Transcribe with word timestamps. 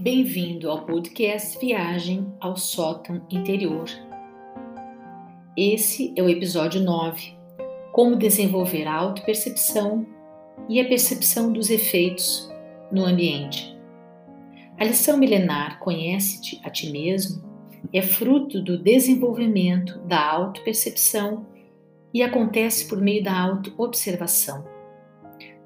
Bem-vindo 0.00 0.70
ao 0.70 0.86
podcast 0.86 1.58
Viagem 1.58 2.32
ao 2.38 2.56
Sótão 2.56 3.20
Interior. 3.28 3.88
Esse 5.56 6.14
é 6.14 6.22
o 6.22 6.28
episódio 6.28 6.80
9: 6.80 7.34
Como 7.90 8.14
desenvolver 8.14 8.86
a 8.86 8.94
autopercepção 8.94 10.06
e 10.68 10.80
a 10.80 10.86
percepção 10.86 11.52
dos 11.52 11.68
efeitos 11.68 12.48
no 12.92 13.04
ambiente. 13.04 13.76
A 14.78 14.84
lição 14.84 15.18
milenar 15.18 15.80
Conhece-te 15.80 16.60
a 16.62 16.70
ti 16.70 16.92
mesmo 16.92 17.42
é 17.92 18.00
fruto 18.00 18.62
do 18.62 18.80
desenvolvimento 18.80 19.98
da 20.06 20.24
autopercepção 20.24 21.44
e 22.14 22.22
acontece 22.22 22.86
por 22.86 23.00
meio 23.00 23.24
da 23.24 23.36
autoobservação. 23.36 24.77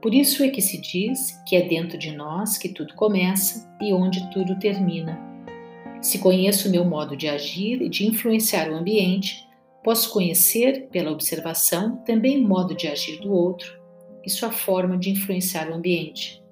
Por 0.02 0.12
isso 0.12 0.42
é 0.42 0.48
que 0.48 0.60
se 0.60 0.80
diz 0.80 1.40
que 1.46 1.54
é 1.54 1.62
dentro 1.62 1.96
de 1.96 2.10
nós 2.10 2.58
que 2.58 2.68
tudo 2.68 2.92
começa 2.94 3.72
e 3.80 3.92
onde 3.92 4.28
tudo 4.32 4.58
termina. 4.58 5.16
Se 6.00 6.18
conheço 6.18 6.66
o 6.66 6.70
meu 6.72 6.84
modo 6.84 7.16
de 7.16 7.28
agir 7.28 7.80
e 7.80 7.88
de 7.88 8.04
influenciar 8.04 8.68
o 8.68 8.74
ambiente, 8.74 9.48
posso 9.84 10.12
conhecer, 10.12 10.88
pela 10.90 11.12
observação, 11.12 11.98
também 11.98 12.44
o 12.44 12.48
modo 12.48 12.74
de 12.74 12.88
agir 12.88 13.20
do 13.20 13.32
outro 13.32 13.80
e 14.24 14.28
sua 14.28 14.50
forma 14.50 14.98
de 14.98 15.10
influenciar 15.10 15.70
o 15.70 15.74
ambiente. 15.74 16.42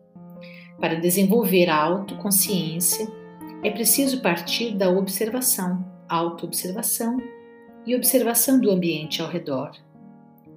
Para 0.78 1.00
desenvolver 1.00 1.68
a 1.68 1.76
autoconsciência, 1.76 3.08
é 3.64 3.70
preciso 3.70 4.22
partir 4.22 4.76
da 4.76 4.88
observação, 4.88 5.84
autoobservação 6.08 7.18
e 7.84 7.96
observação 7.96 8.60
do 8.60 8.70
ambiente 8.70 9.20
ao 9.20 9.28
redor. 9.28 9.72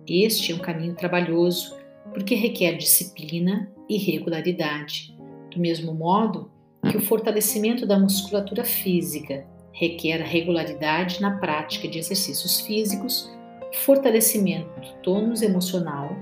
Este 0.07 0.51
é 0.51 0.55
um 0.55 0.59
caminho 0.59 0.93
trabalhoso 0.93 1.82
porque 2.11 2.35
requer 2.35 2.77
disciplina 2.77 3.71
e 3.89 3.97
regularidade, 3.97 5.15
do 5.51 5.59
mesmo 5.59 5.93
modo 5.93 6.51
que 6.89 6.97
o 6.97 7.01
fortalecimento 7.01 7.85
da 7.85 7.97
musculatura 7.97 8.65
física 8.65 9.45
requer 9.71 10.21
regularidade 10.21 11.21
na 11.21 11.37
prática 11.37 11.87
de 11.87 11.99
exercícios 11.99 12.61
físicos, 12.61 13.31
fortalecimento 13.73 14.79
do 14.79 14.93
tônus 15.01 15.41
emocional, 15.41 16.15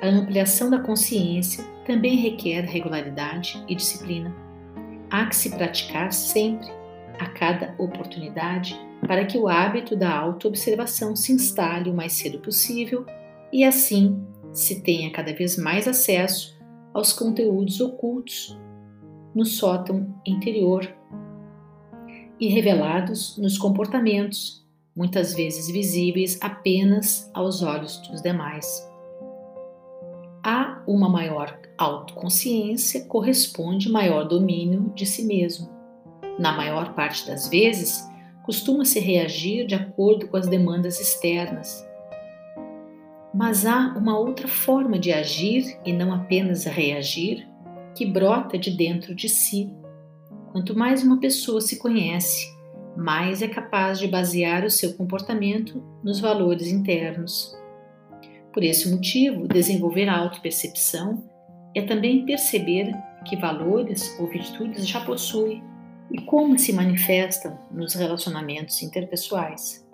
a 0.00 0.08
ampliação 0.08 0.68
da 0.68 0.80
consciência 0.80 1.64
também 1.86 2.16
requer 2.16 2.62
regularidade 2.62 3.62
e 3.68 3.74
disciplina. 3.74 4.34
Há 5.10 5.26
que 5.26 5.36
se 5.36 5.50
praticar 5.50 6.12
sempre, 6.12 6.68
a 7.18 7.26
cada 7.26 7.74
oportunidade, 7.78 8.78
para 9.06 9.24
que 9.24 9.38
o 9.38 9.48
hábito 9.48 9.94
da 9.94 10.10
autoobservação 10.10 11.14
se 11.14 11.32
instale 11.32 11.90
o 11.90 11.94
mais 11.94 12.12
cedo 12.12 12.38
possível 12.40 13.04
e 13.52 13.64
assim 13.64 14.26
se 14.52 14.82
tenha 14.82 15.10
cada 15.10 15.32
vez 15.32 15.56
mais 15.56 15.88
acesso 15.88 16.58
aos 16.92 17.12
conteúdos 17.12 17.80
ocultos 17.80 18.58
no 19.34 19.44
sótão 19.44 20.14
interior 20.26 20.86
e 22.38 22.48
revelados 22.48 23.38
nos 23.38 23.56
comportamentos, 23.56 24.66
muitas 24.94 25.34
vezes 25.34 25.70
visíveis 25.70 26.38
apenas 26.42 27.30
aos 27.32 27.62
olhos 27.62 27.96
dos 28.08 28.20
demais. 28.20 28.86
A 30.44 30.82
uma 30.86 31.08
maior 31.08 31.58
autoconsciência 31.78 33.04
corresponde 33.04 33.90
maior 33.90 34.24
domínio 34.24 34.92
de 34.94 35.06
si 35.06 35.24
mesmo. 35.24 35.70
Na 36.38 36.52
maior 36.52 36.94
parte 36.94 37.26
das 37.26 37.48
vezes, 37.48 38.04
costuma-se 38.44 38.98
reagir 38.98 39.66
de 39.66 39.74
acordo 39.74 40.26
com 40.26 40.36
as 40.36 40.48
demandas 40.48 41.00
externas, 41.00 41.86
mas 43.34 43.64
há 43.64 43.94
uma 43.96 44.18
outra 44.18 44.46
forma 44.46 44.98
de 44.98 45.12
agir 45.12 45.78
e 45.84 45.92
não 45.92 46.12
apenas 46.12 46.64
reagir 46.64 47.48
que 47.94 48.06
brota 48.06 48.58
de 48.58 48.70
dentro 48.70 49.14
de 49.14 49.28
si. 49.28 49.70
Quanto 50.50 50.76
mais 50.76 51.02
uma 51.02 51.18
pessoa 51.18 51.60
se 51.60 51.78
conhece, 51.78 52.46
mais 52.96 53.40
é 53.40 53.48
capaz 53.48 53.98
de 53.98 54.06
basear 54.06 54.64
o 54.64 54.70
seu 54.70 54.94
comportamento 54.94 55.82
nos 56.02 56.20
valores 56.20 56.68
internos. 56.68 57.56
Por 58.52 58.62
esse 58.62 58.90
motivo, 58.90 59.48
desenvolver 59.48 60.08
a 60.08 60.18
autopercepção 60.18 61.24
é 61.74 61.80
também 61.80 62.26
perceber 62.26 62.92
que 63.24 63.36
valores 63.36 64.18
ou 64.20 64.26
virtudes 64.26 64.86
já 64.86 65.00
possui 65.00 65.62
e 66.10 66.20
como 66.22 66.58
se 66.58 66.72
manifestam 66.72 67.58
nos 67.70 67.94
relacionamentos 67.94 68.82
interpessoais. 68.82 69.86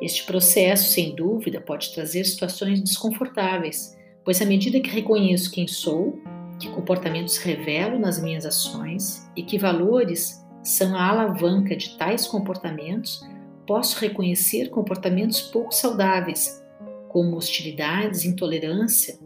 Este 0.00 0.24
processo, 0.24 0.90
sem 0.92 1.14
dúvida, 1.14 1.60
pode 1.60 1.92
trazer 1.94 2.24
situações 2.24 2.80
desconfortáveis, 2.80 3.96
pois 4.24 4.42
à 4.42 4.44
medida 4.44 4.80
que 4.80 4.90
reconheço 4.90 5.50
quem 5.50 5.68
sou, 5.68 6.18
que 6.58 6.68
comportamentos 6.70 7.36
revelo 7.36 7.98
nas 7.98 8.22
minhas 8.22 8.44
ações 8.44 9.28
e 9.36 9.42
que 9.42 9.58
valores 9.58 10.44
são 10.62 10.96
a 10.96 11.08
alavanca 11.08 11.76
de 11.76 11.96
tais 11.96 12.26
comportamentos, 12.26 13.22
posso 13.66 13.98
reconhecer 14.00 14.70
comportamentos 14.70 15.40
pouco 15.40 15.72
saudáveis, 15.72 16.62
como 17.08 17.36
hostilidades, 17.36 18.24
intolerância 18.24 19.18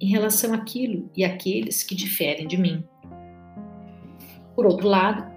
em 0.00 0.08
relação 0.08 0.52
àquilo 0.54 1.10
e 1.14 1.24
àqueles 1.24 1.82
que 1.82 1.94
diferem 1.94 2.46
de 2.46 2.56
mim. 2.56 2.84
Por 4.54 4.66
outro 4.66 4.88
lado, 4.88 5.35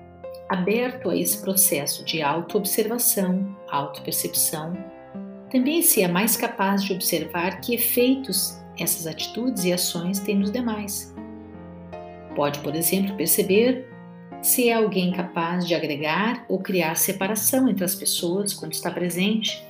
aberto 0.50 1.10
a 1.10 1.16
esse 1.16 1.40
processo 1.40 2.04
de 2.04 2.22
autoobservação, 2.22 3.56
autopercepção, 3.70 4.74
também 5.52 5.82
se 5.82 6.02
é 6.02 6.08
mais 6.08 6.36
capaz 6.36 6.84
de 6.84 6.94
observar 6.94 7.62
que 7.62 7.76
efeitos 7.76 8.59
essas 8.78 9.08
atitudes 9.08 9.64
e 9.64 9.74
ações 9.74 10.20
têm 10.20 10.38
nos 10.38 10.52
demais. 10.52 11.14
Pode, 12.36 12.59
por 12.59 12.76
exemplo, 12.76 13.16
perceber 13.16 13.88
se 14.42 14.70
é 14.70 14.74
alguém 14.74 15.12
capaz 15.12 15.68
de 15.68 15.76
agregar 15.76 16.46
ou 16.48 16.59
criar 16.59 16.96
separação 16.96 17.68
entre 17.68 17.84
as 17.84 17.94
pessoas 17.94 18.54
quando 18.54 18.74
está 18.74 18.90
presente, 18.90 19.64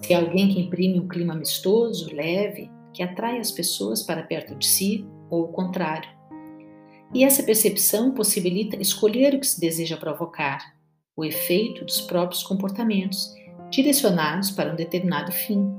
se 0.00 0.12
é 0.12 0.16
alguém 0.16 0.48
que 0.48 0.60
imprime 0.60 1.00
um 1.00 1.08
clima 1.08 1.34
amistoso, 1.34 2.14
leve, 2.14 2.70
que 2.92 3.02
atrai 3.02 3.38
as 3.38 3.50
pessoas 3.50 4.02
para 4.02 4.22
perto 4.22 4.54
de 4.54 4.66
si, 4.66 5.06
ou 5.28 5.44
o 5.44 5.48
contrário. 5.48 6.17
E 7.14 7.24
essa 7.24 7.42
percepção 7.42 8.10
possibilita 8.10 8.76
escolher 8.76 9.34
o 9.34 9.40
que 9.40 9.46
se 9.46 9.60
deseja 9.60 9.96
provocar, 9.96 10.74
o 11.16 11.24
efeito 11.24 11.84
dos 11.84 12.00
próprios 12.00 12.42
comportamentos, 12.42 13.34
direcionados 13.70 14.50
para 14.50 14.72
um 14.72 14.76
determinado 14.76 15.32
fim. 15.32 15.72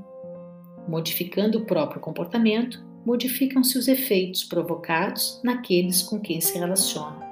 Modificando 0.88 1.58
o 1.58 1.64
próprio 1.64 2.00
comportamento, 2.00 2.84
modificam-se 3.06 3.78
os 3.78 3.88
efeitos 3.88 4.44
provocados 4.44 5.40
naqueles 5.42 6.02
com 6.02 6.20
quem 6.20 6.40
se 6.40 6.58
relaciona. 6.58 7.30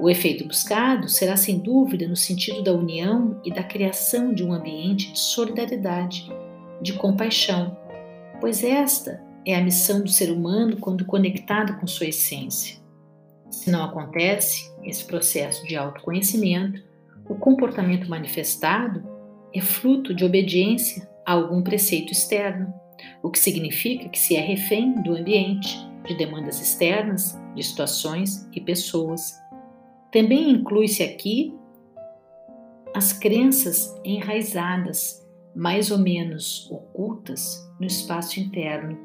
O 0.00 0.10
efeito 0.10 0.44
buscado 0.44 1.08
será 1.08 1.36
sem 1.36 1.58
dúvida 1.58 2.08
no 2.08 2.16
sentido 2.16 2.62
da 2.62 2.72
união 2.72 3.40
e 3.44 3.52
da 3.52 3.62
criação 3.62 4.34
de 4.34 4.42
um 4.42 4.52
ambiente 4.52 5.12
de 5.12 5.18
solidariedade, 5.18 6.28
de 6.80 6.94
compaixão, 6.94 7.76
pois 8.40 8.64
esta 8.64 9.22
é 9.46 9.54
a 9.54 9.62
missão 9.62 10.02
do 10.02 10.08
ser 10.08 10.32
humano 10.32 10.76
quando 10.78 11.04
conectado 11.04 11.78
com 11.78 11.86
sua 11.86 12.06
essência. 12.06 12.81
Se 13.52 13.70
não 13.70 13.84
acontece 13.84 14.72
esse 14.82 15.04
processo 15.04 15.64
de 15.66 15.76
autoconhecimento, 15.76 16.82
o 17.28 17.34
comportamento 17.34 18.08
manifestado 18.08 19.06
é 19.54 19.60
fruto 19.60 20.14
de 20.14 20.24
obediência 20.24 21.08
a 21.24 21.34
algum 21.34 21.62
preceito 21.62 22.12
externo, 22.12 22.72
o 23.22 23.30
que 23.30 23.38
significa 23.38 24.08
que 24.08 24.18
se 24.18 24.34
é 24.34 24.40
refém 24.40 25.00
do 25.02 25.14
ambiente, 25.14 25.78
de 26.06 26.16
demandas 26.16 26.60
externas, 26.60 27.38
de 27.54 27.62
situações 27.62 28.48
e 28.52 28.60
pessoas. 28.60 29.38
Também 30.10 30.50
inclui-se 30.50 31.02
aqui 31.02 31.54
as 32.94 33.12
crenças 33.12 33.94
enraizadas, 34.02 35.22
mais 35.54 35.90
ou 35.90 35.98
menos 35.98 36.68
ocultas, 36.70 37.70
no 37.78 37.86
espaço 37.86 38.40
interno 38.40 38.98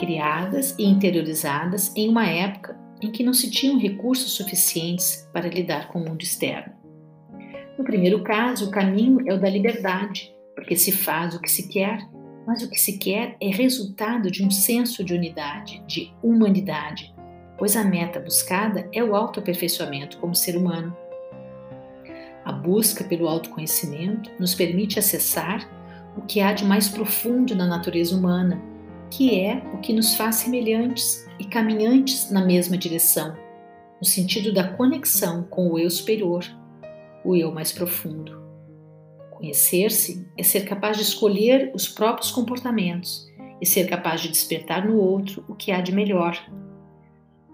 criadas 0.00 0.74
e 0.78 0.84
interiorizadas 0.84 1.94
em 1.94 2.08
uma 2.08 2.26
época 2.26 2.74
em 3.02 3.12
que 3.12 3.22
não 3.22 3.34
se 3.34 3.50
tinham 3.50 3.78
recursos 3.78 4.32
suficientes 4.32 5.28
para 5.30 5.48
lidar 5.48 5.88
com 5.88 6.00
o 6.00 6.08
mundo 6.08 6.22
externo. 6.22 6.72
No 7.76 7.84
primeiro 7.84 8.22
caso, 8.22 8.68
o 8.68 8.70
caminho 8.70 9.20
é 9.28 9.34
o 9.34 9.40
da 9.40 9.48
liberdade, 9.48 10.34
porque 10.54 10.74
se 10.74 10.90
faz 10.90 11.34
o 11.34 11.40
que 11.40 11.50
se 11.50 11.68
quer, 11.68 11.98
mas 12.46 12.62
o 12.62 12.70
que 12.70 12.80
se 12.80 12.96
quer 12.98 13.36
é 13.40 13.48
resultado 13.48 14.30
de 14.30 14.42
um 14.42 14.50
senso 14.50 15.04
de 15.04 15.12
unidade, 15.12 15.82
de 15.86 16.10
humanidade, 16.22 17.14
pois 17.58 17.76
a 17.76 17.84
meta 17.84 18.18
buscada 18.20 18.88
é 18.92 19.04
o 19.04 19.14
autoaperfeiçoamento 19.14 20.16
como 20.16 20.34
ser 20.34 20.56
humano. 20.56 20.96
A 22.42 22.52
busca 22.52 23.04
pelo 23.04 23.28
autoconhecimento 23.28 24.30
nos 24.38 24.54
permite 24.54 24.98
acessar 24.98 25.68
o 26.16 26.22
que 26.22 26.40
há 26.40 26.54
de 26.54 26.64
mais 26.64 26.88
profundo 26.88 27.54
na 27.54 27.66
natureza 27.66 28.16
humana 28.16 28.69
que 29.10 29.40
é 29.40 29.62
o 29.74 29.78
que 29.78 29.92
nos 29.92 30.14
faz 30.14 30.36
semelhantes 30.36 31.26
e 31.38 31.44
caminhantes 31.44 32.30
na 32.30 32.44
mesma 32.44 32.78
direção, 32.78 33.36
no 34.00 34.06
sentido 34.06 34.52
da 34.52 34.68
conexão 34.68 35.42
com 35.42 35.68
o 35.70 35.78
eu 35.78 35.90
superior, 35.90 36.44
o 37.24 37.34
eu 37.34 37.52
mais 37.52 37.72
profundo. 37.72 38.40
Conhecer-se 39.32 40.26
é 40.38 40.42
ser 40.42 40.64
capaz 40.64 40.96
de 40.96 41.02
escolher 41.02 41.72
os 41.74 41.88
próprios 41.88 42.30
comportamentos 42.30 43.26
e 43.60 43.66
ser 43.66 43.88
capaz 43.88 44.20
de 44.20 44.28
despertar 44.28 44.86
no 44.86 44.98
outro 44.98 45.44
o 45.48 45.54
que 45.54 45.72
há 45.72 45.80
de 45.80 45.92
melhor. 45.92 46.38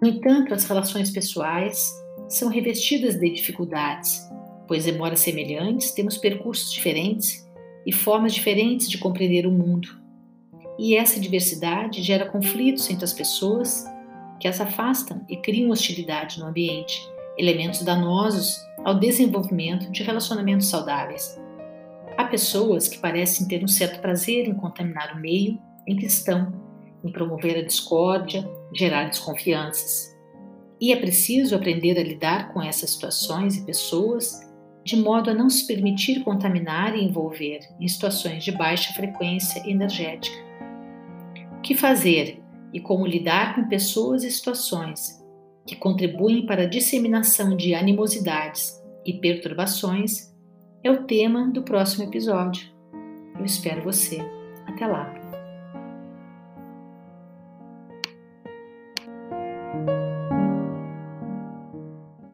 No 0.01 0.09
entanto, 0.09 0.53
as 0.53 0.65
relações 0.65 1.11
pessoais 1.11 1.91
são 2.29 2.49
revestidas 2.49 3.19
de 3.19 3.31
dificuldades, 3.31 4.21
pois, 4.69 4.87
embora 4.87 5.17
semelhantes, 5.17 5.93
temos 5.93 6.19
percursos 6.19 6.73
diferentes 6.73 7.47
e 7.87 7.93
formas 7.93 8.35
diferentes 8.35 8.91
de 8.91 8.99
compreender 8.99 9.47
o 9.47 9.53
mundo. 9.53 10.06
E 10.79 10.97
essa 10.97 11.19
diversidade 11.19 12.03
gera 12.03 12.27
conflitos 12.27 12.89
entre 12.91 13.05
as 13.05 13.13
pessoas 13.13 13.85
que 14.39 14.47
as 14.47 14.61
afastam 14.61 15.25
e 15.29 15.37
criam 15.37 15.71
hostilidade 15.71 16.39
no 16.39 16.47
ambiente, 16.47 17.01
elementos 17.39 17.83
danosos 17.83 18.59
ao 18.85 18.99
desenvolvimento 18.99 19.91
de 19.91 20.03
relacionamentos 20.03 20.69
saudáveis. 20.69 21.41
Há 22.17 22.25
pessoas 22.25 22.89
que 22.89 22.99
parecem 22.99 23.49
ter 23.49 23.63
um 23.65 23.69
certo 23.69 24.01
prazer 24.01 24.47
em 24.47 24.55
contaminar 24.55 25.17
o 25.17 25.21
meio 25.21 25.59
em 25.87 25.97
que 25.97 26.07
estão, 26.07 26.53
em 27.05 27.11
promover 27.11 27.59
a 27.59 27.63
discórdia, 27.63 28.49
gerar 28.75 29.05
desconfianças. 29.05 30.15
E 30.81 30.93
é 30.93 30.97
preciso 30.97 31.55
aprender 31.55 31.99
a 31.99 32.03
lidar 32.03 32.53
com 32.53 32.63
essas 32.63 32.91
situações 32.91 33.57
e 33.57 33.65
pessoas 33.65 34.41
de 34.85 34.97
modo 34.97 35.31
a 35.31 35.35
não 35.35 35.51
se 35.51 35.67
permitir 35.67 36.23
contaminar 36.23 36.97
e 36.97 37.03
envolver 37.03 37.61
em 37.81 37.89
situações 37.89 38.45
de 38.45 38.53
baixa 38.53 38.93
frequência 38.93 39.69
energética. 39.69 40.46
Que 41.67 41.75
fazer 41.75 42.41
e 42.73 42.79
como 42.79 43.05
lidar 43.05 43.57
com 43.57 43.69
pessoas 43.69 44.23
e 44.23 44.31
situações 44.31 45.21
que 45.67 45.75
contribuem 45.75 46.47
para 46.47 46.63
a 46.63 46.69
disseminação 46.69 47.57
de 47.57 47.75
animosidades 47.75 48.81
e 49.05 49.15
perturbações 49.15 50.33
é 50.85 50.93
o 50.93 51.03
tema 51.03 51.51
do 51.51 51.65
próximo 51.65 52.05
episódio. 52.05 52.69
Eu 53.37 53.45
espero 53.45 53.83
você. 53.83 54.19
Até 54.69 54.87
lá! 54.87 55.26